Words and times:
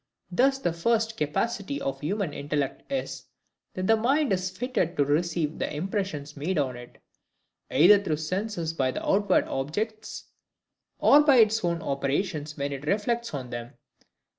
Thus 0.31 0.57
the 0.57 0.73
first 0.73 1.15
capacity 1.15 1.79
of 1.79 1.99
human 2.01 2.33
intellect 2.33 2.91
is,—that 2.91 3.85
the 3.85 3.95
mind 3.95 4.33
is 4.33 4.49
fitted 4.49 4.97
to 4.97 5.05
receive 5.05 5.59
the 5.59 5.71
impressions 5.71 6.35
made 6.35 6.57
on 6.57 6.75
it; 6.75 6.97
either 7.69 7.99
through 8.03 8.15
the 8.15 8.21
senses 8.21 8.73
by 8.73 8.93
outward 8.93 9.47
objects, 9.47 10.25
or 10.97 11.21
by 11.21 11.35
its 11.35 11.63
own 11.63 11.83
operations 11.83 12.57
when 12.57 12.71
it 12.73 12.87
reflects 12.87 13.31
on 13.35 13.51
them. 13.51 13.73